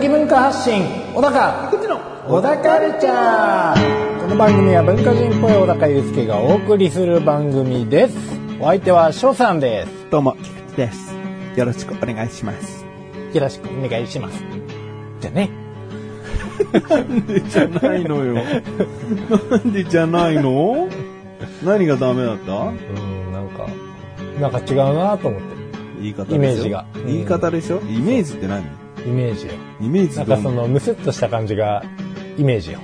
[0.00, 0.82] 小高的文化発信
[1.14, 1.30] 小高。
[2.26, 4.20] 小高カルチャー。
[4.22, 8.16] この番組は文化人っぽい小高祐介がお送りする番組です。
[8.60, 10.10] お相手は翔さんです。
[10.10, 11.14] どうも、菊池です。
[11.54, 12.86] よろしくお願いします。
[13.34, 14.42] よろしくお願いします。
[15.20, 15.50] じゃあね。
[16.88, 18.36] なんでじゃないのよ。
[19.50, 20.88] なんでじゃないの？
[21.62, 22.52] 何がダメだった？
[22.54, 23.66] うんなんか
[24.40, 25.46] なんか違うなと思って。
[26.00, 26.86] 言い方イメージが。
[27.04, 27.80] 言い方でしょ？
[27.82, 28.64] イメージって何？
[29.06, 29.52] イメージよ。
[29.80, 30.24] イメージな？
[30.24, 31.82] んかそのムスッとした感じが
[32.36, 32.80] イメージよ。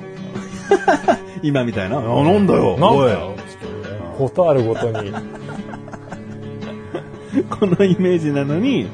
[1.42, 1.98] 今みたいな？
[1.98, 2.76] あ、なんだよ。
[2.78, 3.34] なんだよ
[4.18, 5.12] ことあるごとに。
[7.50, 8.90] このイメージなのに、うん。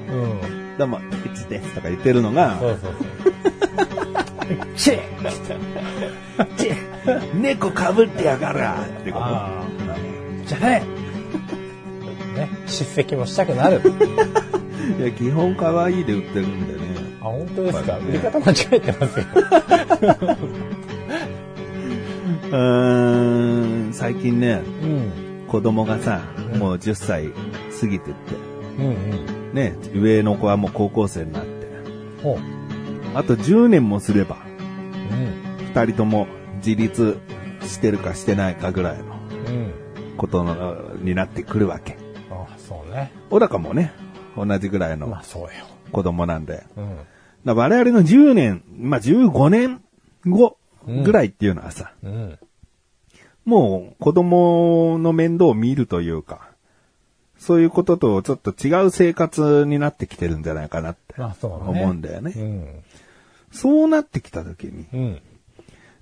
[0.77, 3.03] どうも、菊池ですとか言ってるのが、そうそうそう。
[4.77, 5.03] チェッ
[7.41, 9.27] 猫かぶってやがらってこと。
[10.47, 10.83] じゃあね。
[12.37, 13.81] ね叱責もしたくなる。
[14.99, 16.81] いや、基本可愛いで売ってるんでね。
[17.25, 17.99] あ本当ですか？
[17.99, 19.27] 売り方間違えてますよ。
[22.51, 25.47] うーん、最近ね、うん。
[25.49, 26.21] 子供がさ、
[26.59, 27.29] もう10歳
[27.81, 28.35] 過ぎてって、
[28.79, 29.55] うんうん。
[29.55, 31.51] ね、上の子はもう高校生になって、
[33.15, 34.39] あと10年もすれば、
[35.11, 35.15] う
[35.63, 35.67] ん。
[35.67, 36.27] 二人とも
[36.57, 37.19] 自立
[37.63, 39.73] してるかしてないかぐらいのうん。
[40.17, 41.97] ことのになってくるわけ。
[42.31, 43.13] あそうね。
[43.31, 43.93] 小高もね、
[44.37, 45.49] 同じぐらいのまあそうよ
[45.93, 46.65] 子供なんで。
[46.77, 46.99] うん。
[47.45, 49.83] だ我々の10年、まあ15年
[50.27, 52.39] 後ぐらいっていうのはさ、うん。
[53.45, 56.49] もう子供の面倒を見るというか、
[57.39, 62.33] そういうこととちょっと違う生活になってきてるんじゃないかなって思うんだよね。
[62.37, 62.83] うん。
[63.51, 65.23] そうなってきた時に、うん。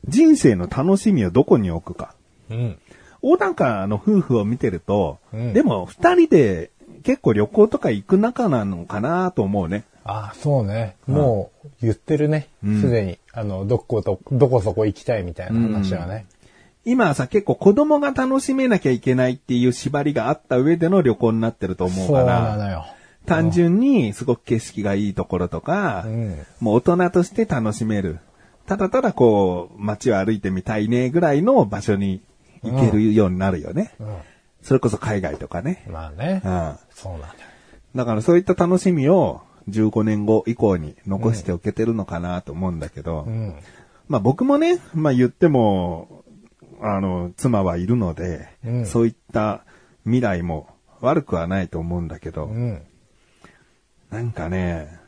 [0.06, 2.14] 人生の楽しみをどこに置くか。
[2.50, 2.78] うん。
[3.22, 5.52] 小高の夫婦を見てると、うん。
[5.54, 6.70] でも二人で
[7.02, 9.84] 結構旅行とか行く仲なのかなと思うね。
[10.04, 10.96] あそうね。
[11.06, 12.48] もう言ってるね。
[12.64, 12.80] うん。
[12.80, 13.18] すでに。
[13.32, 16.26] あのどことどこそこ行きたいみたいな話はね。
[16.84, 22.86] 今はさ、結構子供が楽しめなきゃいけないっていう縛りがあった上での旅行になってると思うそうから、なのよ。
[23.26, 26.46] 単純にすごく景色がいいところとか、うん。
[26.60, 28.18] もう大人として楽しめる。
[28.66, 32.22] ただただこう、街を歩いてみたいねぐらいの場所に
[32.62, 33.92] 行けるようになるよね。
[34.00, 34.04] う
[34.62, 35.84] それこそ海外とかね。
[35.88, 36.42] んまあね。
[36.44, 36.74] うん。
[37.02, 37.28] そうなんだ。
[37.28, 37.32] よ
[37.94, 43.54] だからそういった楽しみを15年後以降に残しておけてるのかなと思うんだけど、うん。
[44.08, 46.24] まあ僕もね、まあ言っても、
[46.80, 48.86] あの、妻はいるので、うん。
[48.86, 49.64] そういった
[50.04, 50.68] 未来も
[51.00, 52.82] 悪くはないと思うんだけど、うん。
[54.10, 54.98] なんかね、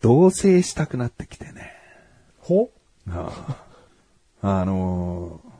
[0.00, 1.72] 同棲したくなってきてね。
[2.38, 2.70] ほ
[3.08, 3.30] あ
[4.42, 4.60] あ。
[4.60, 5.51] あのー、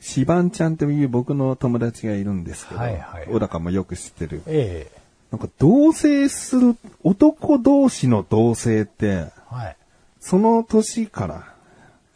[0.00, 4.42] シバンちゃんという僕の友達がいるんですけど、はいはい小高もよく知ってる。
[4.46, 4.98] ええ
[5.30, 9.76] なんか同棲する、男同士の同棲って、はい
[10.20, 11.54] その年から、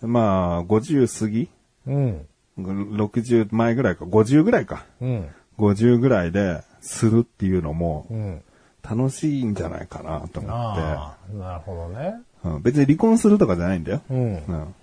[0.06, 1.48] まあ、50過ぎ
[1.86, 2.26] うん。
[2.58, 4.84] 60前ぐらいか、50ぐらいか。
[5.00, 5.28] うん。
[5.58, 8.42] 50ぐらいでするっていうのもうん。
[8.82, 12.16] 楽しいんじゃないかなと思っああ、なるほどね。
[12.42, 14.02] て、うん、別に離婚するとかじゃないんだよ。
[14.10, 14.18] うん。
[14.18, 14.74] うん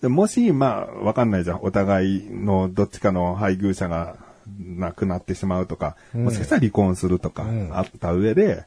[0.00, 1.60] でもし、まあ、わかんないじゃん。
[1.62, 4.16] お互いのどっちかの配偶者が
[4.58, 8.64] 亡くなってしまうとか、うんもしかしたら離婚するとかうんあった上で、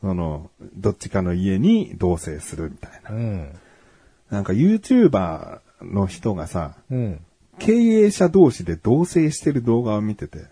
[0.00, 3.10] その、どっちかの家に同棲するみたいな。
[3.10, 3.58] うん。
[4.30, 7.20] なんか YouTuber の人がさ、うん。
[7.58, 10.46] 経営者同士で同棲してる動画を見てて。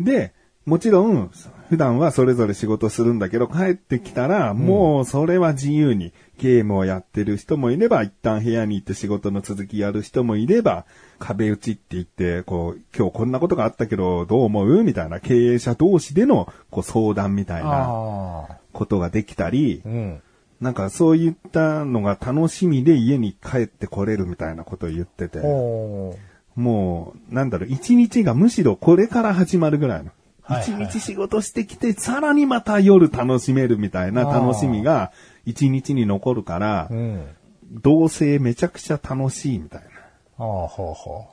[0.00, 0.32] で、
[0.64, 1.30] もちろん、
[1.68, 10.84] 普段はそれぞれ仕事するんだけど、帰ってきたら、もうそれは自由にゲームをやってる人もいれば、一旦部屋に行って仕事の続きやる人もいれば、
[11.18, 14.82] 壁打ちって言って、こう、今日こんなことがあったけど、どう思う？
[14.84, 18.58] みたいな経営者同士での、こう、相談みたいな。
[18.72, 20.22] ことができたりう、ん。
[20.60, 25.40] なんかそういったのが楽しみで家に帰ってこれるみたいなことを言ってて、
[26.54, 30.10] もう、なんだろう、一日がむしろこれから始まるぐらいの。
[30.52, 35.12] はい一日仕事してきて、さらにまた夜楽しめるみたいな楽しみが
[35.44, 37.26] 一日に残るからう、ん。
[37.70, 39.82] 同棲めちゃくちゃ楽しいみたい
[40.38, 41.26] ああ、ほうほ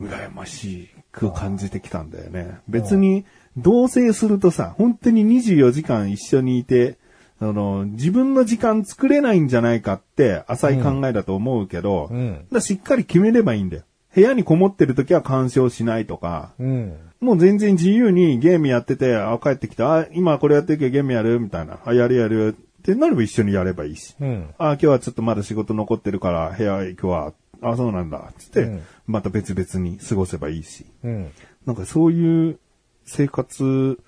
[0.00, 0.08] な。
[0.08, 2.58] 羨ましく感じてきたんだよね。
[2.68, 3.24] 別に、
[3.56, 6.98] 同棲するとさ、本当に24時間一緒にいて、
[7.40, 12.14] あの、自分の時間作れないんじゃないかって浅い考えだと思うけど、う。
[12.14, 12.46] うん。
[12.52, 13.82] だしっかり決めればいいんだよ。
[14.14, 16.96] 部屋にこもってる時は干渉しないとか、うん。
[17.22, 21.38] もう全然自由にゲームやってて、あ、帰ってきた、あ、今これやってるけどゲームやる？
[21.40, 21.78] みたいな。
[21.84, 22.56] あ、やるやる。
[22.58, 24.16] ってなれば一緒にやればいいし。
[24.20, 24.50] うん。
[24.58, 27.32] あ今日はちょっとまだ仕事残ってるから部屋行くわ。
[27.62, 28.32] あ、そうなんだ。
[28.38, 30.86] つって、うんまた別々に過ごせばいいし。
[31.04, 31.30] うん。
[31.64, 32.58] なんかそういう
[33.04, 34.00] 生活、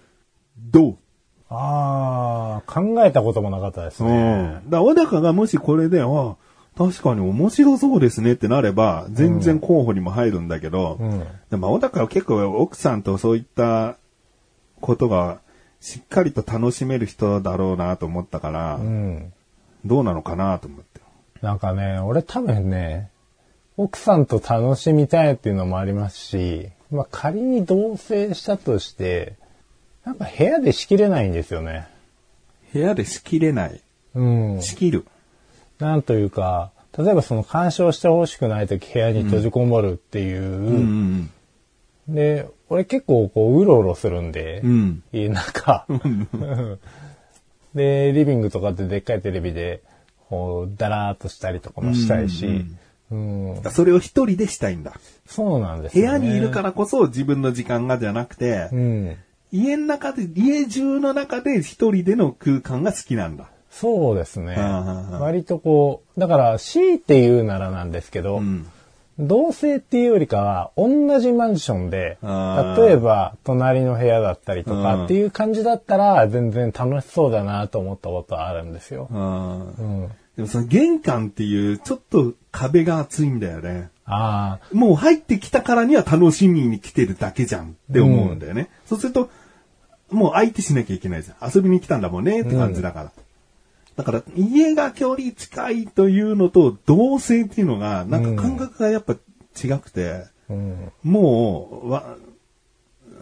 [0.59, 0.97] どう？
[1.51, 4.11] ああ、考えたこともなかったですうん。
[4.11, 4.55] ね。
[4.55, 6.07] だから小高がもしこれで、あ
[6.77, 11.25] 確かに面白そうですねってなれば、全然候補にも入るんだけど、うん。
[11.51, 13.97] でも小高は結構奥さんとそういった
[14.81, 15.39] ことが
[15.81, 19.33] しっかりと楽しめる人だろうなと思ったから、うん。
[19.85, 21.01] どうなのかなと思って。
[21.43, 23.11] なんかね、俺多分ね、
[23.77, 29.35] 奥さんと楽しみたいっていうのもありますし、まあ仮に同棲したとして、
[30.05, 31.87] なんか部屋で仕切れないんですよね。
[32.73, 33.81] 部屋で仕切れない。
[34.15, 34.63] うん。
[34.63, 35.07] 仕切る。
[35.79, 41.31] なんというか、例えばその干渉してほしくないとき部屋に閉じこもるっていう、うん
[42.09, 44.71] で、俺結構こう、うろうろするんで、うん。
[44.71, 45.03] うん。
[45.13, 45.87] 家の中。
[47.75, 49.83] で、リビングとかででっかいテレビで、
[50.29, 52.75] こう、だらーっとしたりとかもしたいし、うん
[53.71, 54.95] それを一人でしたいんだ。
[55.27, 56.03] そうなんですね。
[56.05, 59.17] 屋にいるからこそ自分の時間がじゃなくて、うん。
[59.53, 63.51] 家の中で、家中の中で一人での空間が好きなんだ。
[63.81, 64.57] そうですね。
[65.21, 68.67] 割とこう、だから強いて言うならなんですけど、うん。
[69.19, 79.09] 同棲っていうよりかは、同じマンションで、例えば隣の部屋だったりとうんかっていう感じだったら、全然楽しそうだなと思ったことはあるんですよ。
[79.11, 80.09] うん。
[80.37, 83.91] でもその玄関っていうちょっと壁が厚いんだよね。
[84.05, 88.69] ああ、もう入ってきたからには楽しみに来てるだけじゃんって思うんだよね。
[88.87, 89.31] そうすると、
[90.11, 91.51] もう相手しなきゃいけないじゃん。
[91.55, 93.13] 遊びに来たんだもんねって感じだから。
[93.97, 99.15] だから、家が距離近いというのと、同性っていうのが、なんか感覚がやっぱ
[99.63, 100.93] 違くて、うん。
[101.03, 102.17] もう、わ、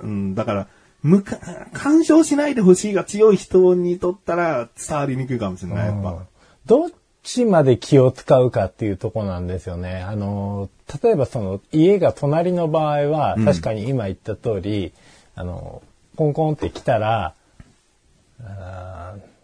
[0.03, 0.69] うん、だから、
[1.03, 1.39] むか、
[1.73, 6.25] 干渉しないでほしいが強い人にとったら伝わりにくいかもしれない、やっぱ。
[6.65, 6.89] どっ
[7.23, 10.01] ちまで気を使うかっていうとこなんですよね。
[10.01, 10.71] あの、
[11.03, 14.93] 例えばその家が隣の場合は、確かに今言った通り、
[15.35, 15.83] あの、
[16.17, 17.35] コンコンって来たら、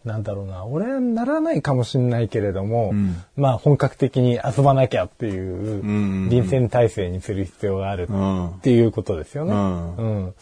[0.04, 3.16] なんだろうな、俺はならないかもしれないけれども、ん。
[3.36, 5.82] まあ本格的に遊ばなきゃっていう、
[6.30, 9.52] 臨戦態勢にする必要があるうんっていうことですよね。
[9.52, 10.26] うん。
[10.26, 10.32] う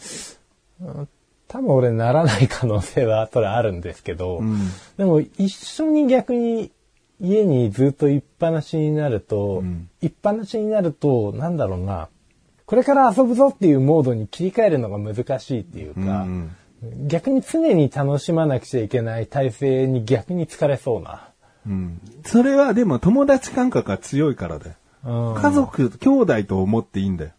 [1.01, 1.07] ん。
[1.47, 4.59] 多分俺ならない可能性はそれあるんですけど、ん。
[4.97, 6.71] でも一緒に逆に
[7.19, 9.89] 家にずっといっぱなしになると、ん。
[10.01, 12.09] いっぱなしになると、なんだろうな、
[12.65, 21.29] これから遊ぶぞっていうモードに切り替えるのが難しいっていうか、うん逆に常に楽しまなくちゃいけない体制に逆に疲れそうな。
[21.65, 22.01] うん。
[22.25, 24.75] それはでも友達感覚が強いからだよ。
[25.05, 27.31] うん家族、兄弟と思っていいんだよ。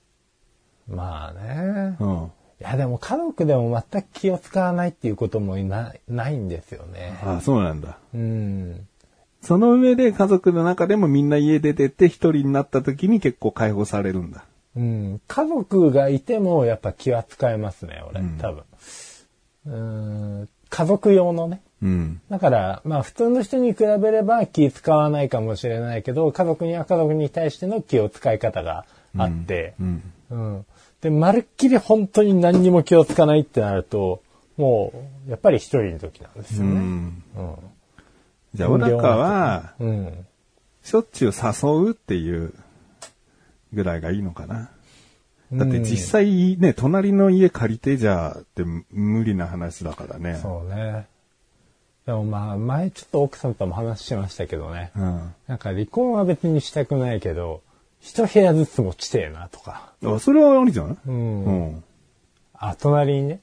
[0.89, 1.97] まあね。
[2.01, 2.31] うん。
[2.61, 7.19] いやでも家族でも全く気を使わないっていうこともなないんですよね。
[7.23, 7.99] ああ、そうなんだ。
[8.15, 8.89] うん。
[9.43, 14.45] その上で家族の中でもみんな家出てって一人になった時に結構解放されるんだ。
[14.77, 15.21] うん。
[15.29, 18.65] 家族がいてもやっぱ気は使えますね、俺、多分。
[19.67, 20.49] うん。
[20.71, 21.61] 家族用のね。
[21.83, 22.21] うん。
[22.29, 28.85] だから、まあ普通の人に比べれば気使わないかもしれないけど、家族には家族に対しての気を使い方が
[29.17, 30.03] あって、うん。
[30.31, 30.67] うん。
[31.01, 34.23] で、まるっきり本当に何にも気をつかないってなると、
[34.57, 34.93] も
[35.27, 36.81] う、やっぱり一人の時なんですうよね。
[36.81, 36.83] ん。
[36.83, 37.23] うん。
[38.55, 40.27] じゃあ、小高は、うん。
[40.83, 42.53] しょっちゅう誘うっていう
[43.73, 44.71] ぐらいがいいのかな。
[45.53, 50.39] だって実際ね、隣の家借りてじゃあって無理な話だからね。
[50.43, 51.07] そうね。
[52.07, 54.91] でもまあ、前ちょっと奥さんとも話しましたけどね。
[54.97, 55.35] うん。
[55.47, 57.63] なんか離婚は別にしたくないけど、
[58.01, 59.93] 一部屋ずつ持ちてえなとか。
[60.05, 60.97] あ、それはありじゃない？
[61.07, 61.45] うん。
[61.45, 61.85] うん。
[62.55, 63.41] あ、隣にね。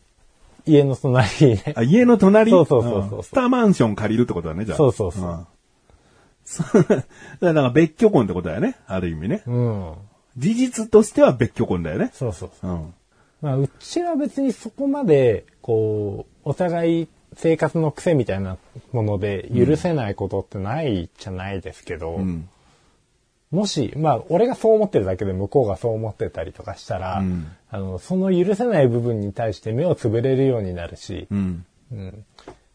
[0.65, 1.73] 家の隣にね。
[1.75, 2.51] あ、家の隣？
[2.51, 4.77] そうそうそうそうんスターマンション借りるってことだね、じゃあ。
[4.77, 5.47] そうそうそううん
[6.47, 7.05] そう だか
[7.41, 8.75] らなんか別居婚ってことだよね。
[8.87, 9.41] ある意味ね。
[9.47, 9.93] うん。
[10.37, 12.11] 事実としては別居婚だよね。
[12.13, 12.71] そうそうそう。
[12.71, 12.93] うん。
[13.41, 18.57] まあ、うちは別にそこまで、こう、お互い生活の癖みたいな
[18.91, 22.49] もので許せないことってないじゃないですけど、うん。
[23.51, 31.65] もし、まあ、俺がそう思ってるだけで向こうがそう思ってたりとかしたら、うんあの、その許せない部分に対して目をつぶれるようになるし、うん。
[31.91, 32.25] うん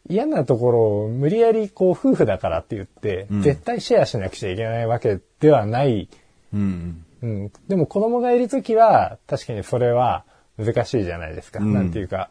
[0.09, 6.09] 嫌なところを無理やりこう夫婦だからって言って、ん絶対シェアしなくちゃいけないわけではない。
[6.53, 7.05] うん。
[7.23, 10.25] うん、でも子供がいるときは確かにそれは
[10.59, 11.61] 難しいじゃないですか。
[11.61, 12.31] うんなんていうか、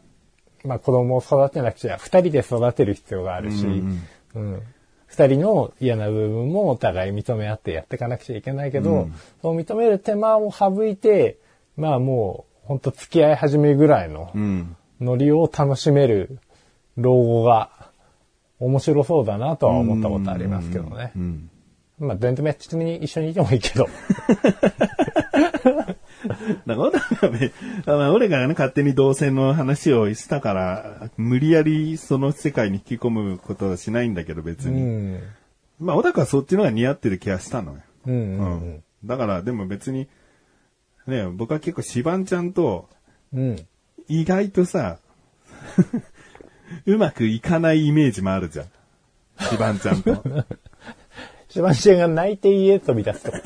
[0.64, 4.02] まあ子供を育てなくちゃ二人で育てる必要があるし、うん
[4.34, 4.62] うん
[5.06, 11.38] 二人の嫌な部分もお互い認め合ってやっていかなくちゃいけないけど、うんそう認める手間を省いて、
[11.76, 14.76] まあもう本当付き合い始めぐらいのうん。
[15.00, 16.38] ノリを楽しめる
[16.96, 17.70] 老後が
[18.58, 21.18] 面白そうだなとは思ったことありますけどねう。
[21.18, 21.49] ん。
[22.00, 23.86] まあ、全然別に一緒にいてもいいけど。
[26.66, 26.90] だか
[27.86, 34.80] ら、だ俺がね、勝手に同性の話をしたから、無理やりその世界に引き込むことはしないんだけど、別うに。
[34.80, 35.22] ん。
[35.78, 37.78] まあ、小高はそっちの方が似合ってる気がしたのよ。
[38.06, 38.82] うんううんん。
[39.04, 40.08] だから、でも別に、
[41.06, 42.88] ね、僕は結構シバンちゃんと、
[43.32, 43.40] うん。
[43.40, 43.66] うん。
[44.08, 44.98] 意外とさ、
[46.86, 48.66] うまくいかないイメージもあるじゃん。
[49.50, 50.22] シバンちゃんと。
[51.50, 53.32] シバンちゃんが泣いて家飛び出すと。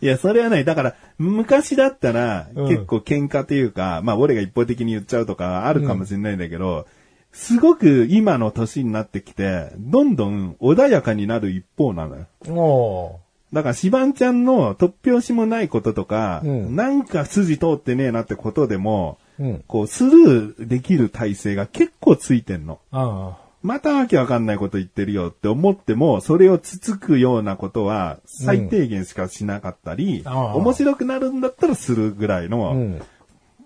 [0.00, 0.64] いや、それはない。
[0.64, 6.86] だから、昔だったら、うん結構喧嘩というか、まあ、俺が一方的に言っちゃうとかあるかもしれないんだけど、
[7.32, 12.26] すごく今の年になってきて、どんどん穏やかになる一方なのよ。
[12.48, 13.20] お
[13.52, 19.64] だから、シバンちゃんの突拍子もないこととか、うんなんか筋通ってねえなってことでも、ーうん。
[19.66, 22.78] こう、スルーできる体制が結構ついてんの。
[22.92, 23.36] あ
[23.68, 32.48] またわけわかんないこと言ってるよって思っても、それをつつくようなことは最低限しかしなかったり、ああ面白くなるんだったらするぐらいあ。
[32.48, 33.02] の、うん。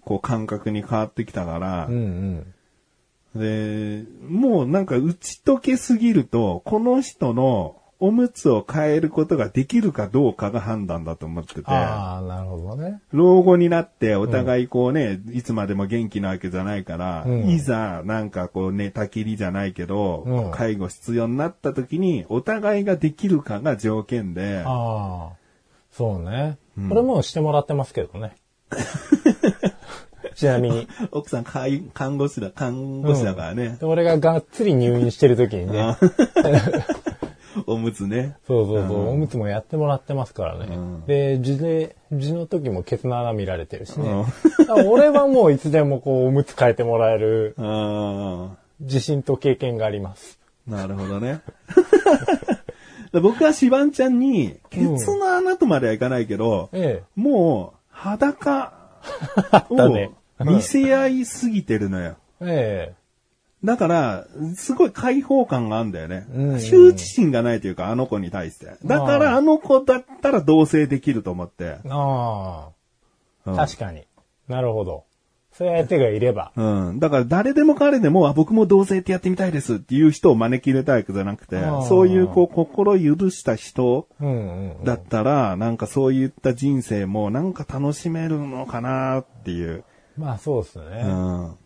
[0.00, 2.44] こう感覚に変わってきたからうん
[3.34, 3.40] う、ん。
[3.40, 13.00] で、もうなんか打ち解けすぎると、この人のおむつを変えることができるかどうかが判断だと思ってて、ああ、なるほどね。
[13.12, 25.36] 老後になってお互いこうね、いつまでも元気なわけじゃないから、うんいざなんかこう寝たきりじゃないけど、うん介護必要になった時にお互いができるかが条件で、ああ。
[25.92, 26.58] そうね。
[26.76, 28.34] うんこれもうしてもらってますけどね。
[30.34, 30.88] ちなみに。
[31.12, 35.96] 奥さん介看護師だ、看護師だからねで、俺ががっつり入院してる時にね。
[37.66, 38.36] あ おむつね。
[38.46, 40.74] そうそうそう、おむつもやってもらってますからね。
[40.74, 44.08] うんで、字で、字の時もケツの穴見られてるしね。
[44.10, 44.24] うん
[44.86, 48.50] 俺はもういつでもこう、おむつ変えてもらえるあ
[48.80, 50.38] 自信と経験があります。
[50.68, 51.40] あ、なるほどね。
[53.12, 58.72] で 僕はシバンちゃんに、ケツの穴とまではいかないけど、えもう裸
[59.68, 60.10] を
[60.44, 62.16] 見せ合いすぎてるのよ。
[62.40, 62.94] え。
[62.94, 63.01] え
[63.64, 64.26] だから、
[64.56, 66.26] すごい解放感があるんだよね。
[66.34, 68.72] うん羞恥心がないというか、あの子に対して。
[68.84, 71.64] だから、ああの子だったら同棲できると思って。
[71.64, 71.80] え。
[71.88, 72.70] あ
[73.46, 74.04] うんあ、確かに。
[74.48, 75.04] なるほど。
[75.52, 76.52] そういう相手がいれば。
[76.56, 76.98] うん。
[76.98, 84.08] だから、誰でも彼でも、あ、僕も同棲ってやってみたいですっていう人を招き入れたいわけじゃなくてそういう、こう、心許した人。
[84.84, 89.84] だったら、なんかそういった人生も、なんか楽しめるのかなっていう。
[90.16, 91.02] まあそうですうね。
[91.02, 91.56] ん。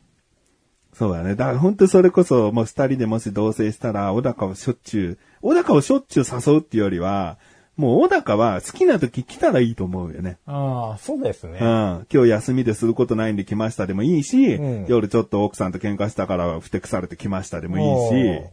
[0.99, 1.35] そうだね。
[1.35, 7.37] だから本当それこそ、もう二人でもし同棲したら、小高をしょっちゅう、小高をしょっちゅう誘うっていうよりは、
[7.76, 10.38] もう小高は好きな時来たらいいと思うよね。
[10.47, 11.59] ああ、そうですね。
[11.61, 12.07] うん。
[12.11, 18.49] 今日休みですることないんで来ましたでもいいし、うん夜ちょっと奥さんと喧嘩したからふてくされて来ましたでもいいおしー、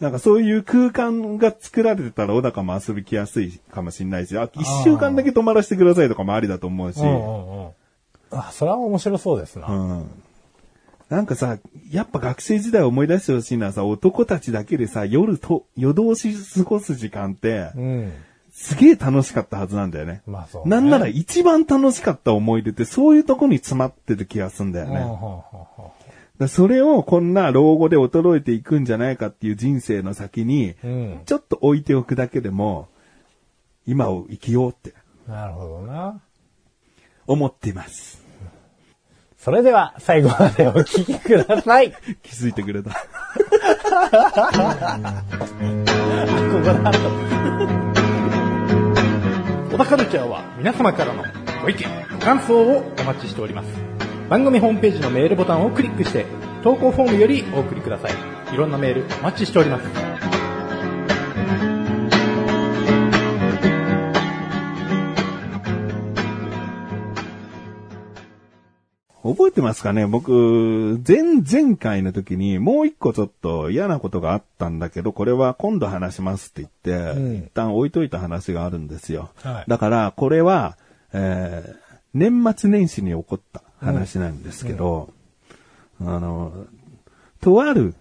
[0.00, 7.70] なんかそういう空間が作られてたら小高も遊び来やすいかもしれないし、あ、一週間だけ泊まらせてくださいとかもありだと思うし、うんうんうん。
[8.32, 9.68] あ、それは面白そうですな。
[9.68, 10.10] うん。
[11.08, 11.58] なんかさ、
[11.90, 18.12] やっぱ学生時代を思い出してほしいのはさ、男たちだけでさ、夜と、夜通し過ごす時間って、うん。
[18.50, 20.22] すげえ楽しかったはずなんだよね。
[20.26, 24.86] まあそうねなんなら一番楽しかった思い出ってそういうとこに詰まってる気がするんだよ
[26.38, 26.48] ね。
[26.48, 31.20] それをこんな老後で衰えていくんじゃないかっていう人生の先に、うん。
[31.26, 32.88] ちょっと置いておくだけでも、
[33.86, 34.94] 今を生きようって
[35.28, 36.20] なるほどな。
[37.26, 38.25] 思っています。
[39.46, 41.92] それでは最後までお聞きください。
[41.92, 42.90] こ 気づいてくれた。
[42.90, 42.96] こ
[46.64, 46.74] だ
[49.70, 51.22] 小田カルチャーは皆様からの
[51.62, 53.68] ご意見、ご感想をお待ちしております。
[54.28, 56.26] 番組ホームページのメールボタンをクリックして、
[56.64, 58.12] 投稿フォームよりお送りください。
[58.52, 60.05] いろんなメールお待ちしております。
[69.34, 70.06] 覚えてますかね？
[70.06, 79.30] 僕、前々回の時にもう一個ちょっと嫌なことがあったんだけど、これは今度話しますって言って、うん一旦置いといた話があるんですよ。
[79.42, 80.76] はいだから、これは、
[81.12, 85.10] えー年末年始に起こった話なんですけど、
[86.00, 86.64] あの、
[87.42, 87.94] とある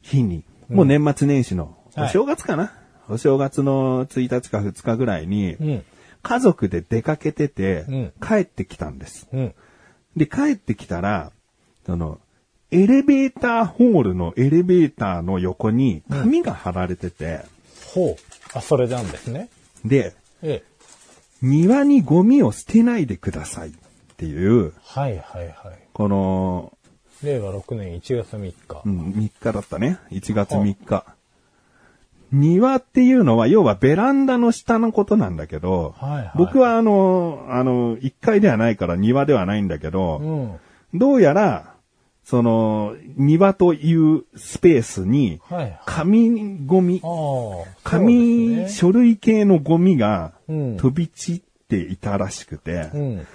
[0.00, 2.72] 日に、もう年末年始の、はいお正月かな、
[3.10, 5.84] お正月の1日か2日ぐらいに、うん。
[6.22, 9.28] 家族で出かけてて、うん帰ってきたんです。
[9.34, 9.54] うん。
[10.16, 11.32] で、帰ってきたら、
[11.86, 12.18] その、
[12.70, 17.40] エレベーターホールのエレベーターの横に紙が貼られてて、
[17.94, 18.16] ほう。
[18.52, 19.48] あ、それなんですね。
[19.84, 20.68] で、ええ。
[21.40, 23.72] 庭にゴミを捨てないでくださいっ
[24.16, 25.78] ていう、はいはいはい。
[25.92, 26.72] この、
[27.22, 28.54] 令和6年1月3日。
[28.84, 29.98] うん、3日だったね。
[30.10, 31.04] 1月3日。
[32.32, 40.98] 庭っていうのは、要はベランダの下のことなんだけど、はいはい僕はあの、あの、1階ではないから庭ではないんだけど、うん。
[40.98, 41.74] どうやら、
[42.24, 45.80] その、庭というスペースに、はいはい。
[45.86, 47.68] 紙ゴミあ、あ。
[47.82, 53.26] 紙、書類系のゴミがうん飛び散っていたらしくて、うん。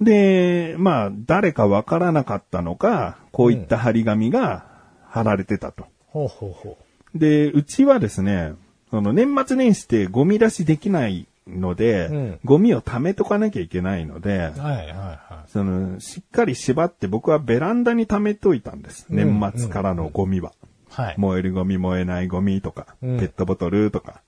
[0.00, 4.66] で、まあ、誰かわからなかったのか、こういった張り紙が
[5.08, 5.86] 貼られてたと。
[6.08, 6.78] ほうほうほ
[7.14, 8.54] で、うちはですね、
[8.90, 14.60] その年末年始ってゴミ出しできないので、うんゴミを貯めとかなきゃいけないので、う。
[14.60, 19.06] はいはいはその、しっかり縛って僕はベランダに貯めといたんです。
[19.10, 20.50] うん年末からのゴミは。
[20.50, 21.02] い。
[21.02, 21.14] はい。
[21.18, 24.22] 燃えるゴミ、燃えないゴミとか、うんペットボトルとか。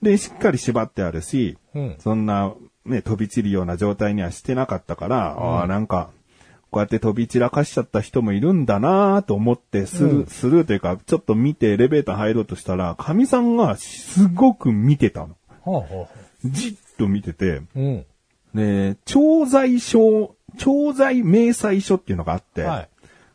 [0.00, 2.52] で、しっかり縛ってあるし、うんそんな、
[2.84, 6.10] ね、飛び散るような状態にはしてなかったから、ああ、なんか、
[6.72, 15.36] こうやって飛び散らかしちゃった人もいるんだなと思って、スルー、うんスルーというか、ちょっと見てエレベーター入ろうとしたら、神さんがすごく見てたの。
[15.60, 16.08] ほうほうほ
[16.46, 17.66] じっと見てて、う。
[17.76, 18.06] うん。
[18.54, 22.88] で、調剤書、調剤明細書っていうのがあって、はい。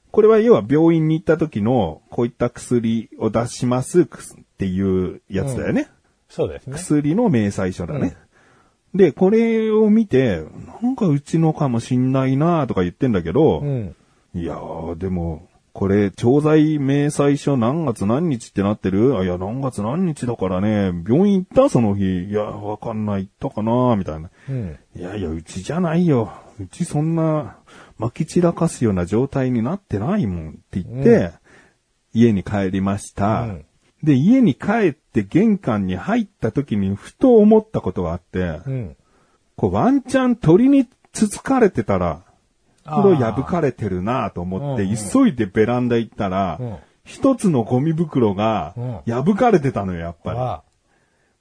[0.09, 4.07] これは要は病院に行った時の、こういった薬を出しますっ
[4.57, 5.89] ていうやつだよね。
[6.27, 6.73] そうですね。
[6.73, 8.17] 薬の明細書だね。
[8.97, 10.43] で、これを見て、
[10.81, 13.95] なんかうちのかもしんないなとか言ってんだけど、うん。
[14.33, 19.15] いやー、でも、これ、調剤明細書何月何日ってなってる？
[19.17, 22.25] あ、いや、何月何日だからね、病院行ったその日。
[22.25, 24.31] いや、わかんない、行ったかなみたいな。
[24.49, 24.77] うん。
[24.95, 26.33] いやいや、うちじゃないよ。
[26.59, 27.57] うちそんな、
[27.99, 31.31] 撒き散らかすような状態になってないもんって言って、
[32.11, 33.65] 家に帰りました、うん
[34.07, 38.97] で、家に帰って玄関に入った時にふと思ったことがあって、うん。
[39.57, 42.23] こうワンチャン鳥につつかれてたら、
[42.85, 50.39] 袋破かれてるなと思って、うんうん急いでベランダ行ったら、うん一つのゴミ袋がうん破かれてたのよ、やっぱり。
[50.39, 50.61] あ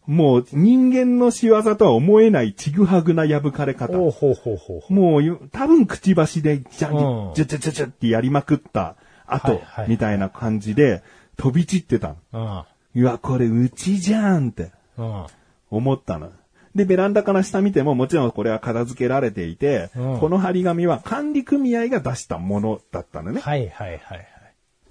[0.07, 3.99] もう人間の仕業とは思えないちぐはぐな破かれ方。
[3.99, 4.93] おうほうほうほう。
[4.93, 8.95] もうゆ、多分くちばしで、じゃ、うんじゃじゃじゃじゃってやりまくった
[9.27, 11.03] 後、みたいな感じで、
[11.37, 12.67] 飛び散ってたの。
[12.95, 13.03] うん。
[13.03, 15.27] うわ、これうちじゃんってうん。
[15.71, 16.31] 思ったの。
[16.75, 23.41] で、ベランダから下見ても、もちろんこれは片付けられていて、うんこの張り紙は管理組合が出したものだったのね。
[23.41, 24.29] はいはいはいはい。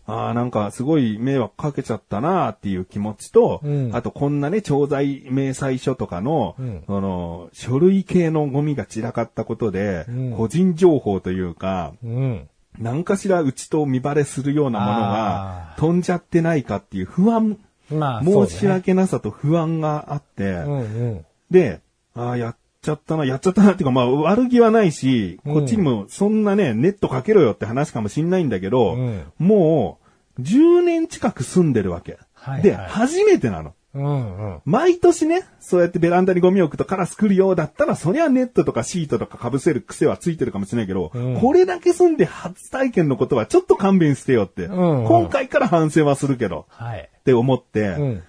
[0.08, 12.49] ああ、なんかすごい迷惑かけちゃったなっていう気持ちと、うんあとこんなね、調剤明細書とかの、うんその、書類系のゴミが散らかったことで、うん個人情報というか、うん。
[12.79, 17.57] 何かしらうちと見バレするようなものが飛んじゃってないかっていう不安、
[17.89, 20.83] まあ、申し訳なさと不安があって、うんう
[21.15, 21.25] ん。
[21.51, 21.81] で、
[22.15, 25.53] ああ、やっちゃったな、やっちゃったなっていうか、まあ、悪気はないし、うん。
[25.53, 29.23] こっちにもそんなね、ネットかけろよって話かもしんないんだけど、うん。
[29.38, 29.99] も
[30.38, 32.11] う、10年近く住んでるわけ。
[32.11, 32.89] で、はいはい。
[32.89, 33.73] 初めてなの。
[33.95, 34.62] うんうん。
[34.65, 47.10] 毎年ね、そうやってベランダにゴミを置くとカラス来るようだったら、そりゃネットとかシートとか被せる癖はついてるかもしれないけど、うんこれだけ住んで初体験のことはちょっと勘弁してよって、うんうん今回から反省はするけど、はい。
[47.17, 48.23] って思って、うん。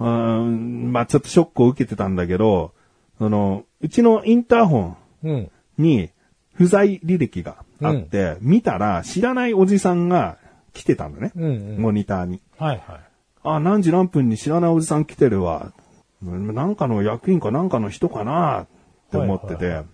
[0.00, 2.72] うーんまあちょっとショックを受けてたんだけど、
[3.18, 5.50] その、うちのインターホンうん。
[5.78, 6.10] に
[6.54, 10.38] 不在履歴があって、見たら知らないおじさんが
[10.72, 11.48] 来てたのね、うんう
[11.78, 11.78] ん。
[11.78, 12.40] モニターに。
[12.58, 13.00] はいはい。
[13.44, 15.72] あ、何時何分に知らないおじさん来てるわ。
[16.22, 18.66] うんなんかの役員かなんかの人かなっ
[19.10, 19.66] て思ってて。
[19.66, 19.84] はいはい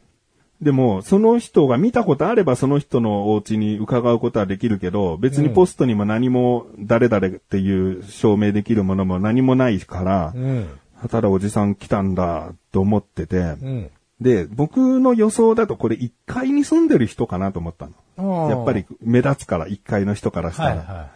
[0.63, 10.69] でも、その人が見たことあればその人のお家に伺うことはできるけど、別にポストにも何も誰々っていう証明できるものも何もないからう、ん。
[11.09, 13.91] ただおじさん来たんだと思ってて、うん。
[14.21, 18.51] で、僕の予想だとこれ1階に住んでる人かなと思ったの。
[18.51, 20.69] やっぱり目立つから、1階の人からしたら。
[20.69, 21.09] はいはいは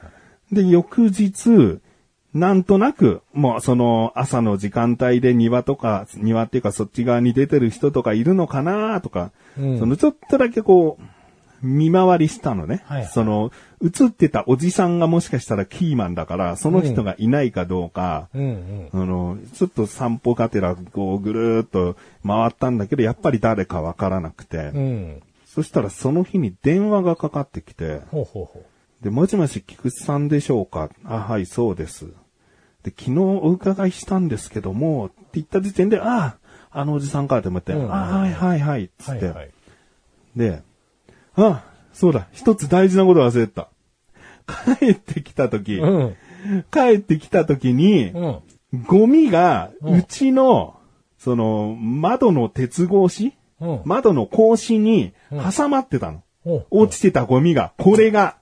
[0.52, 0.54] い。
[0.54, 1.80] で、翌日、
[2.34, 11.02] なんとなく、もうその朝の時間帯で庭とか、庭っていうかそっち側に出てる人とかいるのかなとか、うんそのちょっとだけこう、
[11.66, 12.82] 見回りしたのね。
[12.84, 19.02] はいはいその、映ってたおじさんがもしかしたらキーマンだから、その人がいないかどうか、うんうん。
[19.02, 25.22] あの、ちょっと散歩がてら、こう、ぐるーっと回ったんだけど、やっぱり誰かわからなくて、うん。
[25.46, 28.64] そしたらその日に電話がかかってきて、ほうほうほ
[29.02, 30.90] で、もしもし、菊池さんでしょうか？
[31.04, 32.08] あ、はい、そうです。
[32.84, 36.36] で、昨日お伺いしたんですけども、って言った時点で、ああ、
[36.70, 39.16] あのおじさんかと思って、うんあはいはいはい、つう。
[39.16, 39.50] って、はいはい。
[40.36, 40.62] で、
[41.36, 43.68] あそうだ、一つ大事なこと忘れてた。
[44.78, 46.16] 帰ってきた時、うん。
[46.70, 48.42] 帰ってきた時に、うん。
[48.86, 50.76] ゴミが、うちの、
[51.16, 53.80] その、窓の鉄格子うん。
[53.86, 56.22] 窓の格子に挟まってたの。
[56.70, 58.36] 落ちてたゴミが、これが、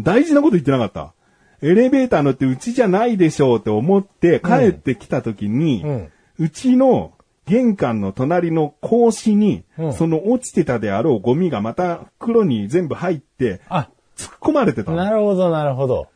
[0.00, 1.14] 大事なこと言ってなかった。
[1.62, 7.12] エレベーター乗ってうちじゃないでしょうって思って帰ってきた時に、うんうちの
[7.44, 14.96] 玄関の隣の格子に、うんその落ちてたであろうゴミがまた袋に全部入って、あ、突っ込まれてたの。
[14.96, 16.08] なるほど、なるほど。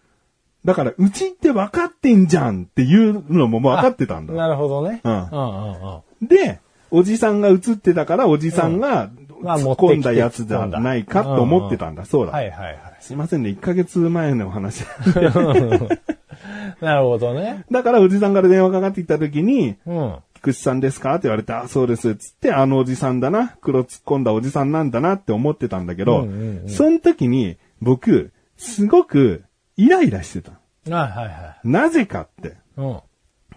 [0.65, 4.33] だから、うちって分かってんじゃんっていうのも分かってたんだ。
[4.33, 5.03] なるほどね。
[5.05, 6.27] うんうんうんうん。
[6.27, 12.05] で、おじさんが映ってたから、おじさんがまあ突っ込んだやつじゃないかと思ってたんだ。
[12.05, 12.33] そうだ。
[12.33, 12.79] はいはいはい。
[13.01, 14.85] すいませんね、1ヶ月前のお話。
[16.81, 17.65] なるほどね。
[17.71, 20.17] だから、おじさんから電話かかってきた時に、うん。
[20.35, 21.15] 菊池さんですか？
[21.15, 22.17] って言われて、あ、そうです。
[22.17, 23.57] つって、あのおじさんだな。
[23.61, 29.45] 黒突っ込んだおじさんなんだなって思ってたんだけど、うんうんうんその時に、僕、すごく
[29.77, 30.53] イライラしてた。
[30.95, 31.69] はいはいはい。
[31.69, 32.99] なぜかって、うん。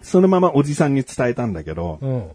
[0.00, 2.30] そのままおじさんに伝えたんだけど、うん。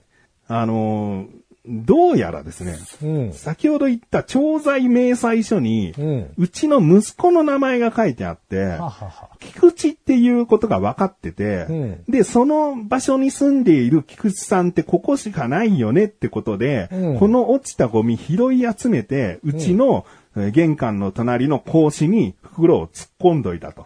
[0.48, 1.28] あのー
[1.66, 3.34] どうやらですね、うん。
[3.34, 6.34] 先ほど言った調剤明細書に、うん。
[6.38, 9.30] うちの息子の名前が書いてあって、ははは。
[9.40, 23.86] 菊池っていうことが分かってて、うんで、その場所に住んでいる菊池さんってここしかないよねってことで、うんこの落ちたゴミ拾い集めて、うちの、えー玄関の隣の格子に袋を突っ込んどいたと。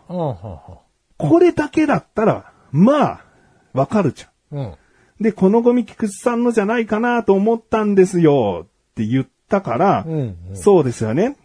[1.17, 3.25] これだけだったら、まあ、
[3.73, 4.77] わかるじゃん。
[5.19, 5.23] うん。
[5.23, 11.37] で、このゴミ菊池さんのじゃないかなと思ったんですよって言ったから、うんうんそうですよね。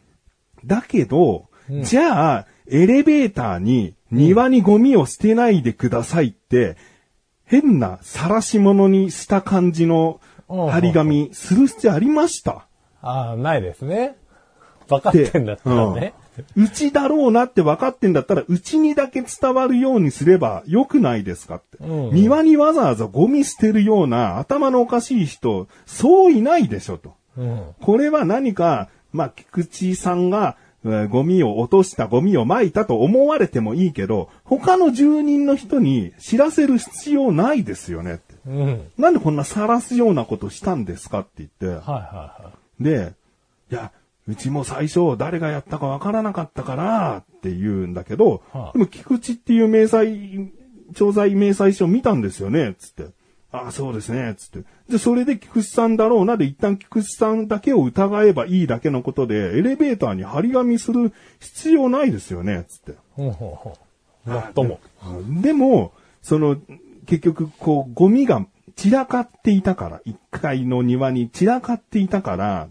[0.65, 6.77] だけど、うんじゃあ、エレベーターに庭にゴミを捨てないでくださいって、
[7.45, 12.67] 変な晒し物にした感じの張り紙する必要ありました？
[13.01, 14.17] ああ、ないですね。
[14.92, 16.14] 分かってんだったらね。
[16.57, 21.78] うちだろうなって分かってんだったら、うちにだけ伝わるようにすれば良くないですかって。
[21.81, 27.14] うん庭にわざわざゴミ捨てるような頭のおかしい人、そういないでしょと。
[27.37, 27.62] うん。
[27.81, 38.35] これは何か、まあ、菊池さんが、えーゴミを落としたゴミを撒いたと思われてもいいけど、他の住人の人に知らせる必要ないですよねって。
[38.46, 38.66] うん。
[38.66, 41.66] はいなんでこんな晒すようなことしたんですかって言って。
[41.66, 43.12] はいはで、
[43.70, 43.92] いや、
[44.29, 50.53] うちも最初誰がやったかわからなかったからって言うんだけど、はあでも菊池っていう明細、
[50.95, 53.07] 調剤明細書見たんですよね、つって。
[53.51, 54.65] ああ、そうですね、つって。
[54.89, 62.93] で、それで菊池さんだろうなで一旦菊池さんだけを疑えばいいだけのことで、エレベーターに張り紙する必要ないですよね、つって。
[62.93, 62.95] い。
[63.13, 63.77] ほうほうほ
[64.27, 64.31] う。
[64.31, 64.81] もっとも。
[65.43, 66.57] でも、その、
[67.07, 72.69] 結局、こう、ゴミが散らかっていたから、1階の庭に散らかっていたから、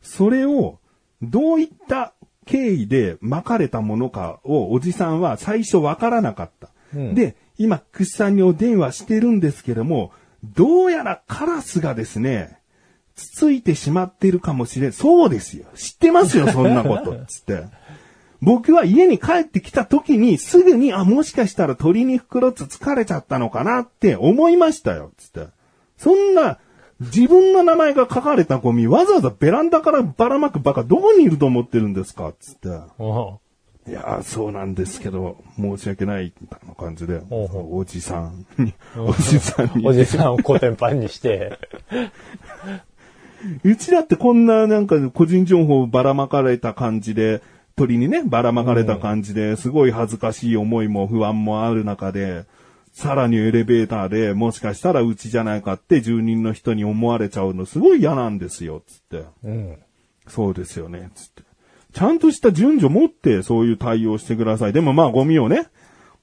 [0.00, 0.78] それを、
[1.22, 2.12] どういった
[2.46, 6.68] 経緯で巻かれたものかをおじさんは最初わからなかった。
[6.94, 12.58] うんで、今、クシさんにお電話してるんですけども、どうやらカラスがですね、
[13.14, 14.92] つついてしまってるかもしれん。
[14.92, 15.66] そうですよ。
[15.74, 17.14] 知ってますよ、そんなこと。
[17.26, 17.64] つって。
[18.40, 25.12] 僕は家に帰ってきた時にすぐに、あ、もしかしたら鳥に袋つつかれちゃったのかなって思いましたよ。
[25.16, 25.46] つって。
[25.96, 26.58] そんな、
[27.06, 32.32] 自分の名前が書かれたゴミ、わざわざベランダからばらまくバカ、どこにいると思ってるんですか？
[32.38, 32.68] つって。
[32.98, 33.40] お
[33.88, 39.84] いやー、そうなんですけど、申し訳ない、みたいな感じで、おじさんに、おじさんに。
[39.86, 41.58] おじさんをコテンパンにして。
[43.64, 47.42] うちだってこんななんか個人情報ばらまかれた感じで、
[47.74, 52.44] 鳥にね、ばらまかれた感じで、すごい恥ずかしい思いも不安もある中で、
[52.92, 59.24] さらにエレベーターでもしかしたらうちじゃないかって住人の人に思われちゃうのすごい嫌なんですよ、つって。
[59.44, 59.78] うん。
[60.28, 61.42] そうですよね、つって。
[61.92, 64.72] ちゃんとした順序持ってそういう対応してください。
[64.72, 65.68] でもまあゴミをね、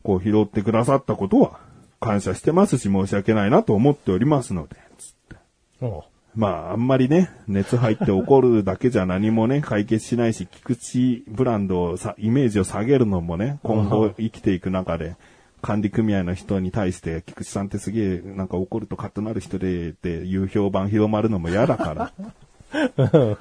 [0.03, 1.59] こう拾ってくださったことは
[1.99, 5.35] 感謝してますし申し訳ないなと思っておりますので、つって。
[5.81, 6.03] お
[6.35, 15.15] まあ、あんまりね、熱入って怒るだけじゃ何もね、 解決しないし、菊池ブランドをさ、イメージを下げるのもね、今後生きていく中で、
[15.61, 23.37] 管理組合の人に対して、菊池さんってすげえ、なんか怒るとカッとなる人で、っていう評判広まるのも嫌だから。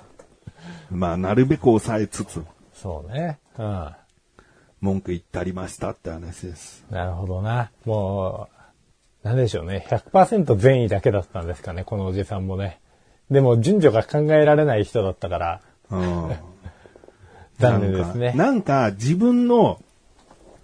[0.90, 3.38] まあ、なるべく抑えつつ、そうね。
[3.58, 3.90] うん。
[4.80, 6.84] 文句言ってありましたって話です。
[6.90, 7.70] なるほどな。
[7.84, 8.48] も
[9.24, 9.84] う、なんでしょうね。
[9.88, 12.80] 100%善意だけだったんですかね、このおじさんもね。
[13.30, 16.36] でも、順序が考えられない人だったから、うん。
[17.58, 18.32] 残念ですね。
[18.36, 19.80] なんか、なんか自分の、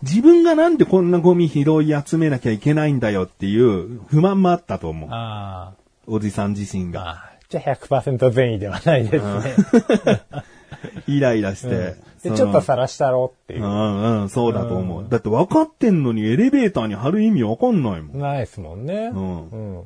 [0.05, 5.09] 自分がなんでこんなゴミ拾い集めなきゃいけないんだよっていう不満もあったと思う。
[5.11, 5.73] あ
[6.07, 7.05] おじさん自身あ、が。
[7.05, 10.21] まあ、じゃあ100%善意ではないですね。
[11.09, 11.69] イライラして。
[11.69, 13.67] でそのちょっと晒したろっていうう。
[13.67, 15.07] んうん、そうだと思う。
[15.09, 18.21] だって分かってんのにエレベーターに貼る意味分かんないもん。
[18.21, 19.11] ないですもんね。
[19.15, 19.85] うんうん。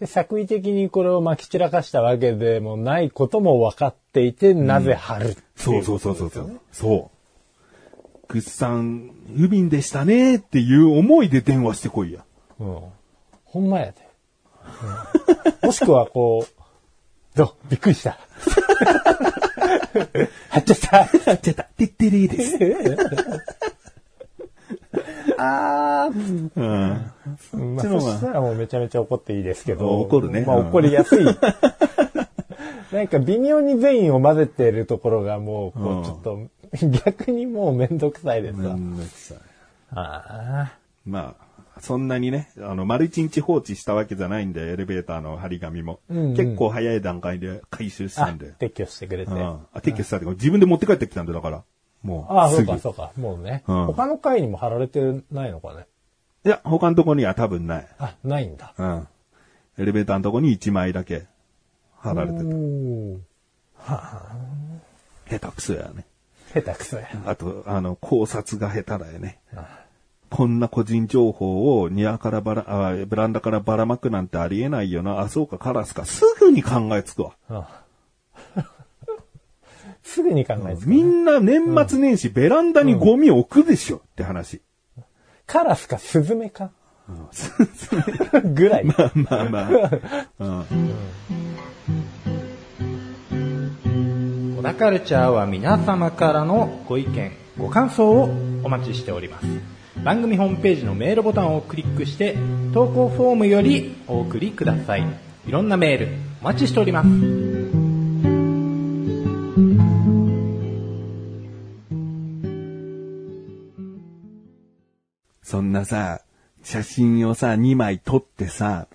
[0.00, 6.60] で、作為的にこれを撒き散らかしたわけでもないことも分かっていて、なぜ貼るっていそうそうそうそうそう。
[6.72, 7.15] そう。
[8.28, 12.24] くっさん、不憫でしたねっていう思いで電話してこいや。
[12.58, 12.78] うん。
[13.44, 13.94] ほんまやで。
[14.00, 17.48] うんもしくは、こう、どう？
[17.68, 18.18] びっくりした。
[20.50, 21.00] はっちゃった。
[21.30, 21.64] あっちゃった。
[21.64, 22.56] てってれーです。
[25.38, 26.50] あー。
[26.54, 27.74] うん。
[27.74, 30.00] まあ、そしたらもうめちゃめちゃ怒っていいですけど。
[30.00, 31.24] 怒るねまあ、うん怒りやすい。
[31.24, 36.38] なんか微妙に善意を混ぜてるところがもう、こうんう、ちょっと、
[37.04, 38.74] 逆にもうめんどくさいですめわ。
[38.74, 39.38] んどくさい。
[39.90, 40.72] あ
[41.04, 46.00] まあ、そんなにね、あの、丸一日放置したわけじゃないんで、エレベーターの張り紙も。
[46.08, 48.24] 結構早い段階で回収しあ。
[48.24, 48.52] あたんで。
[48.58, 49.32] 撤去してくれて。
[49.32, 49.38] うん。
[49.40, 51.62] あ、撤去したって自分で持って帰ってきたんだよ、だから。
[52.02, 52.32] もう。
[52.32, 53.12] ああ、そすぐうか、そうか。
[53.16, 53.62] もうね。
[53.66, 55.00] うん他の階にも貼られて
[55.30, 55.86] ないのかね。
[56.44, 57.88] いや、他のとこには多分ない。
[57.98, 58.72] あ、ないんだ。
[58.78, 59.08] うん。
[59.78, 61.26] エレベーターのとこに1枚だけ
[61.98, 62.44] 貼られておた。
[62.44, 63.18] ー
[65.28, 66.06] 下手くそやね。
[66.62, 67.08] 下手くそや。
[67.26, 69.40] あと、あの、考察が下手だよね。
[70.28, 75.20] こんな個人情報を庭からばら、あベランダからばらまくなんてありえないよな。
[75.20, 76.04] あ、そうか、カラスか。
[76.04, 77.36] すぐに考えつくわ。
[77.48, 77.82] あ
[80.02, 80.88] すぐに考えつく。
[80.88, 84.62] みんな年末年始ベランダにゴミを置くでしょって話。
[85.46, 86.70] カラスかスズメか？
[88.44, 88.84] ぐらい。
[88.84, 89.60] まあまあま
[90.40, 90.64] あ。
[90.64, 90.64] 小
[94.66, 98.24] 田カルチャーは皆様からのご意見、ご感想を
[98.64, 99.46] お待ちしております。
[100.02, 102.36] 番組ホームページのメールボタンをクリックして、
[102.74, 105.06] 投稿フォームよりお送りください。
[105.46, 106.08] いろんなメール、
[106.42, 107.08] お待ちしております。
[115.44, 116.22] そんなさ、
[116.64, 118.88] 写真をさ、2枚撮ってさ、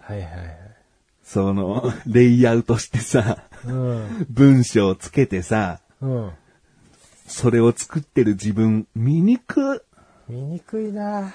[0.00, 0.67] はいはいはい。
[1.28, 4.26] その、 レイアウトしてさ、うん。
[4.30, 6.30] 文章をつけてさ、うん。
[7.26, 9.84] それを作ってる自分、見にく。
[10.26, 11.34] 見にくいな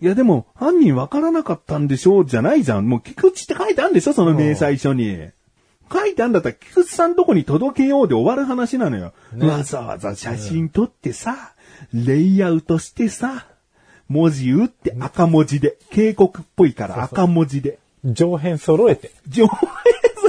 [0.00, 2.88] いやでも、犯人わからなかったんでしょうじゃないじゃん。
[2.88, 5.18] もう、菊池って書いてあるんでしょその明細書に。
[5.92, 9.12] 書いてあるんだったら、菊池さんとこに届けようで終わる話なのよ。
[9.40, 11.54] わざわざ写真撮ってさ、
[11.92, 13.48] レイアウトしてさ、
[14.06, 17.79] 文字打って赤文字で、警告っぽいから赤文字で。
[18.04, 19.10] 上辺揃えて。
[19.28, 19.72] 上辺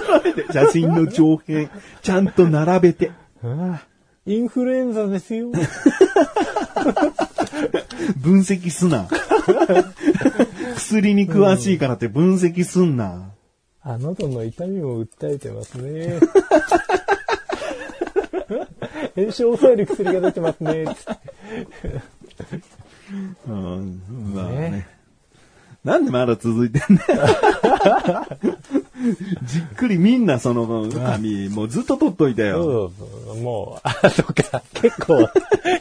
[0.06, 1.70] 揃えて、写真の上辺、
[2.02, 3.12] ちゃんと並べて。
[3.44, 3.80] うん
[4.28, 5.50] インフルエンザですよ。
[8.18, 9.08] 分析すな。
[10.76, 13.32] 薬に詳しいからって分析すんな。
[13.82, 16.20] あ、喉の痛みも訴えてますね。
[19.16, 20.86] 炎症を抑える薬が出てますね。
[23.48, 24.02] うん、
[24.36, 24.70] まあね。
[24.70, 25.01] ね
[25.84, 28.28] なんでまだ続いてんだよ。
[29.44, 32.92] じっくりみんなその紙、もうずっと取っといたよ。
[32.98, 35.28] そうそうもう、あ、そっか、結構、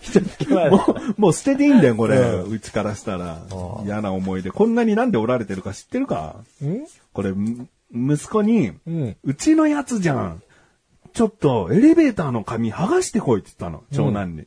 [0.00, 2.16] 一月前だもう、もう捨てていいんだよ、これ。
[2.16, 3.82] ううちからしたらう。
[3.82, 4.50] ん嫌な思い出。
[4.50, 6.36] こんなになんでおられてるか知ってるか？
[6.64, 6.86] ん？
[7.12, 9.16] これ、む息子に、うん。
[9.22, 10.42] うちのやつじゃん。
[11.12, 14.46] ちょっと、エレベーターの紙剥がしてこいって言ったの、長男に。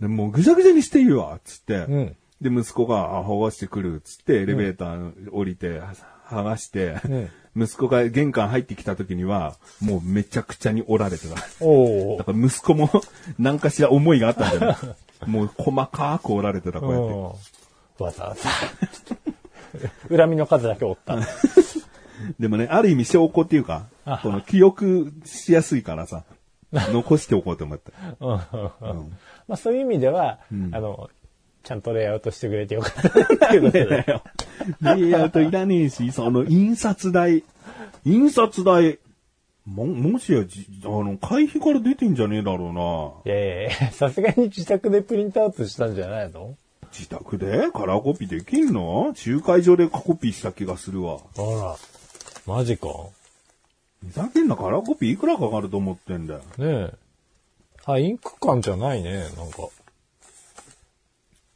[0.00, 2.14] でもうぐちゃぐちゃにしていいわ、つって。
[2.48, 5.80] うんで、息子が、あ、剥がしてくる、つって、エレベーター降りて、
[6.28, 6.96] 剥がして、
[7.56, 11.36] 息子が玄関入ってきた時には、もうめちゃくちゃに折られてた。
[11.64, 12.90] おだから息子も、
[13.38, 14.76] 何かしら思いがあったんだよ。
[15.26, 17.12] もう細かく折られてた、こうやって。
[18.00, 18.06] うん。
[18.06, 18.36] わざわ
[20.10, 20.16] ざ。
[20.16, 21.16] 恨みの数だけおった。
[22.38, 26.24] でもね、ある意味証拠っていうかあ、この記憶しやすいからさ、
[26.72, 27.92] 残しておこうと思って。
[28.20, 30.38] うんまあそういう意味では、
[30.72, 31.10] あの、
[31.64, 34.06] ちゃんとレイアウトしてくれてよかったっていうことで。
[34.96, 37.42] レイアウトいらねえし、その印刷代、
[38.04, 38.98] 印刷代、
[39.66, 42.72] も、もしやじ、あの、会費から出てんじゃねえだろう
[43.24, 43.32] な。
[43.34, 46.54] いやいやいやさすがに自宅でプリントアウトしたんじゃないの？
[46.92, 47.70] 自宅で？
[47.72, 49.12] カラーコピーできんの？
[49.16, 51.18] 集会所でコピーした気がするわ。
[51.38, 51.76] あら。
[52.46, 52.88] マジか。
[54.06, 56.40] ふざけんなカラーコピーいくらかかると思ってんだよ。
[56.58, 56.94] ねえ。
[57.86, 59.68] あ、インク感じゃないね、なんか。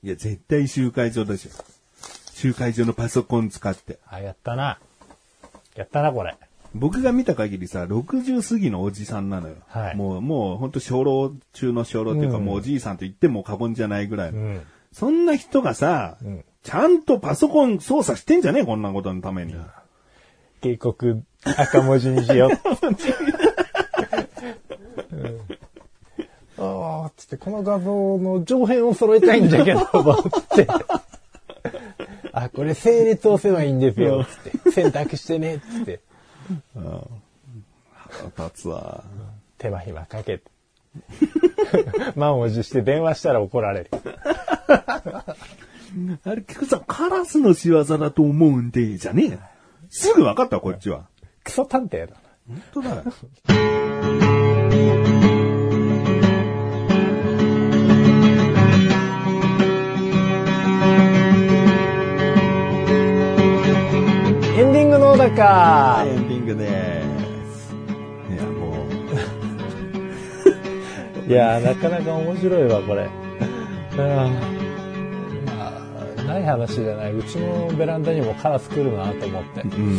[0.03, 1.51] いや、絶対集会所でしょ。
[2.33, 3.99] 集会所のパソコン使って。
[4.07, 4.79] あ、やったな。
[5.75, 6.37] やったな、これ。
[6.75, 9.57] 僕が見た限りさ、60過ぎのおじさんなのよ。
[9.67, 14.39] はいもう、もう、ほんと初老中の初老っていうか、うんもうおじいさんと言っても過言じゃないぐらいの。
[14.39, 14.63] うん。
[14.93, 19.57] そんな人がさ、んちゃんとパソコン操作してんじゃねえこんなことのために。
[20.61, 22.51] 警告赤文字にしよう。
[25.17, 25.41] うん
[26.59, 30.17] ああ、つって、この画像の上辺を揃えたいんじゃけど、思っ
[30.57, 30.67] て。
[32.33, 34.71] あ、これ整列押せばいいんですよ、つって。
[34.73, 36.01] 選択してね、つって。
[36.75, 39.05] 腹立つわ。
[39.59, 40.51] 手間暇かけて。
[42.17, 43.91] 満を持して電話したら怒られる。
[46.25, 49.39] あれ、結局さ、カラスの仕業だと思うんで、じゃねえ。
[49.91, 51.07] すぐ分かった、こっちは。
[51.45, 52.17] クソ探偵だな。
[52.47, 53.05] 本当だよ。
[65.31, 66.69] ンディングの小高エンディングで
[67.53, 67.75] す。
[68.33, 68.87] いや、も
[71.27, 73.09] う、 いやー、なかなか面白いわ、これ。
[73.99, 74.07] うん
[75.47, 75.73] ま
[76.19, 77.13] あ、ない話じゃない。
[77.13, 79.63] うちのベランダにもカラス来るなと思って。
[79.63, 79.71] うん。
[79.73, 79.99] うん。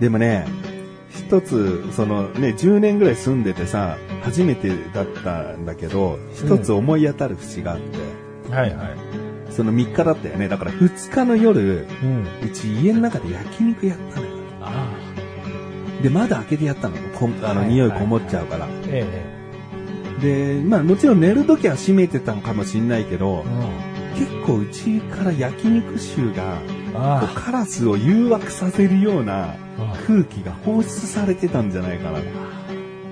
[0.00, 0.46] でもね、
[1.10, 9.01] 一つ、そのね、10年ぐらい住んでてさ、初めてだったんだけど、一つ思い当たる節があって、はいはい。
[9.52, 10.48] その3日だったよね。
[10.48, 12.26] だから2日の夜、うん。
[12.42, 14.32] うち家の中で焼肉やったのよ。
[14.60, 14.92] あ
[16.02, 16.96] で、窓開けてやったの。
[17.18, 18.66] こんあの、はい匂いこもっちゃうから。
[18.66, 18.68] あ。
[18.86, 19.04] え
[20.20, 23.44] で、まあもちろん寝るときは閉めてたのかもしんないけど
[24.16, 26.58] え。、結構うちから焼肉臭が、
[27.34, 29.96] カラスを誘惑させるようなあ。
[30.06, 32.20] 空気が放出されてたんじゃないかな。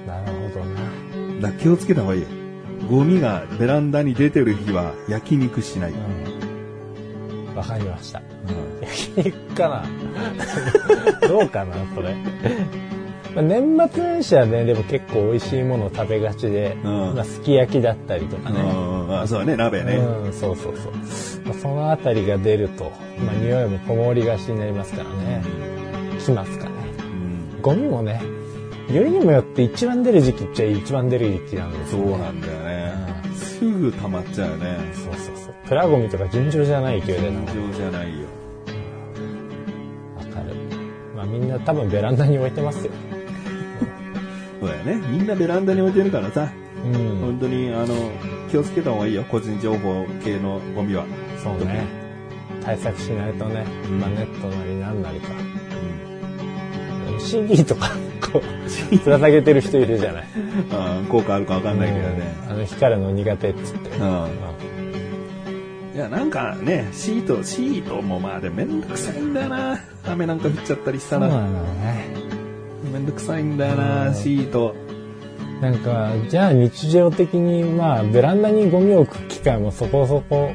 [0.06, 1.40] なるほどな。
[1.40, 2.28] だ気をつけた方がいいよ。
[2.90, 5.92] ゴミがベランダに出てる日は焼肉しない。
[5.92, 7.54] うん。
[7.54, 8.20] わかりました。
[8.80, 9.84] 焼肉かな
[11.28, 12.14] どうかな、それ。
[13.34, 18.60] まあ年末年始はね、でも結構美味しいものを食べがちで、うんまあ、すき焼きだったりとかね。
[18.60, 19.94] うん、あそうだね、鍋ね。
[19.94, 20.92] うん、そうそうそう。
[21.44, 22.92] まあ、そのあたりが出ると、
[23.24, 25.42] まあ、匂いもこもりがちになりますからね。
[26.30, 26.70] きますかね。
[26.98, 28.22] うんゴミもね、
[28.94, 32.10] よりにもよって一番出る時期っちゃ一番出る時期なんですよ、ね。
[32.10, 32.94] そうなんだよね。
[33.34, 34.78] すぐ溜まっちゃうよね。
[34.92, 35.54] そうそうそう。
[35.66, 38.26] プラゴミとか尋常じゃない勢いで尋常じゃないよ。
[40.34, 40.54] かる。
[41.16, 42.92] まあみんな多分ベランダに置いてますよ。
[44.60, 44.96] そうだよね。
[45.08, 46.52] みんなベランダに置いてるからさ、
[46.84, 47.18] うん。
[47.20, 47.94] 本当に、あの、
[48.50, 49.24] 気をつけた方がいいよ。
[49.24, 51.04] 個人情報系のゴミは。
[51.42, 51.84] そうね。
[52.62, 55.28] 対策しないとね、うんまあネットなりなんなりか。
[57.20, 57.90] CD とか、
[58.32, 60.24] こう、ぶら下げてる人いるじゃない。
[60.72, 62.34] あ効果あるかわかんないけどね。
[62.44, 63.90] うんあの光るの苦手っつって。
[63.96, 64.28] うん。
[65.94, 69.78] いや、なんかね、シート、シートもまあでもめんどくさいんだよな。
[70.04, 71.28] 雨なんか降っちゃったりしたら。
[71.28, 72.08] そうなのね。
[72.92, 74.74] めんどくさいんだよな、シート。
[75.60, 80.54] なんか、じゃあ日常的に、まあ、ベランダにゴミを置く機会もそこそこ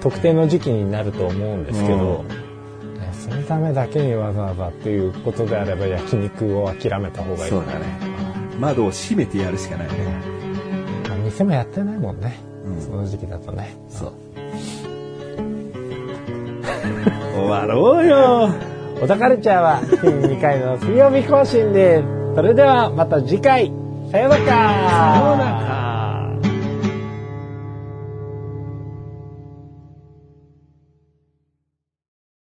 [0.00, 2.39] 特定の時期になると思うんですけど、ね
[3.20, 7.50] そのためだけにわざわざっていうことであれば焼肉を諦めた方がいい。
[7.50, 7.84] そうだね。
[8.58, 9.94] 窓を閉めてやるしかないね。
[11.08, 12.40] まあ、店もやってないもんね。
[12.64, 13.76] うんその時期だとね。
[13.88, 14.12] そう。
[17.36, 18.50] 終わろうよ。
[19.00, 22.04] 小田カルチャーは月に2回の水曜日更新です。
[22.34, 23.72] それではまた次回。
[24.10, 25.79] さようなら